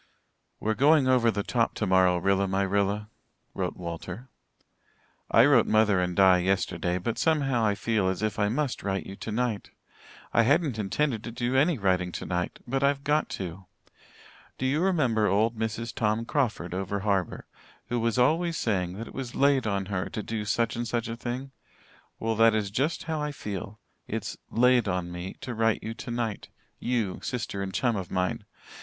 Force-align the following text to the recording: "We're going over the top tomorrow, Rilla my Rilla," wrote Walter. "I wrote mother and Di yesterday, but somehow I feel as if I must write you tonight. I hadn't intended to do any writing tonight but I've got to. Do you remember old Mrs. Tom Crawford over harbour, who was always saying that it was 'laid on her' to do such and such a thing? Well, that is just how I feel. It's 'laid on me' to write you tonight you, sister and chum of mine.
"We're 0.59 0.73
going 0.73 1.07
over 1.07 1.29
the 1.29 1.43
top 1.43 1.75
tomorrow, 1.75 2.17
Rilla 2.17 2.47
my 2.47 2.63
Rilla," 2.63 3.11
wrote 3.53 3.77
Walter. 3.77 4.29
"I 5.29 5.45
wrote 5.45 5.67
mother 5.67 5.99
and 5.99 6.15
Di 6.15 6.39
yesterday, 6.39 6.97
but 6.97 7.19
somehow 7.19 7.63
I 7.63 7.75
feel 7.75 8.09
as 8.09 8.23
if 8.23 8.39
I 8.39 8.49
must 8.49 8.81
write 8.81 9.05
you 9.05 9.15
tonight. 9.15 9.69
I 10.33 10.41
hadn't 10.41 10.79
intended 10.79 11.23
to 11.23 11.31
do 11.31 11.55
any 11.55 11.77
writing 11.77 12.11
tonight 12.11 12.57
but 12.65 12.81
I've 12.81 13.03
got 13.03 13.29
to. 13.37 13.67
Do 14.57 14.65
you 14.65 14.81
remember 14.81 15.27
old 15.27 15.55
Mrs. 15.55 15.93
Tom 15.93 16.25
Crawford 16.25 16.73
over 16.73 17.01
harbour, 17.01 17.45
who 17.89 17.99
was 17.99 18.17
always 18.17 18.57
saying 18.57 18.93
that 18.93 19.07
it 19.07 19.13
was 19.13 19.35
'laid 19.35 19.67
on 19.67 19.85
her' 19.85 20.09
to 20.09 20.23
do 20.23 20.45
such 20.45 20.75
and 20.75 20.87
such 20.87 21.09
a 21.09 21.15
thing? 21.15 21.51
Well, 22.19 22.33
that 22.37 22.55
is 22.55 22.71
just 22.71 23.03
how 23.03 23.21
I 23.21 23.31
feel. 23.31 23.79
It's 24.07 24.35
'laid 24.49 24.87
on 24.87 25.11
me' 25.11 25.35
to 25.41 25.53
write 25.53 25.83
you 25.83 25.93
tonight 25.93 26.49
you, 26.79 27.19
sister 27.21 27.61
and 27.61 27.71
chum 27.71 27.95
of 27.95 28.09
mine. 28.09 28.45